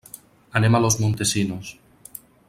[0.59, 1.75] Anem a Los Montesinos.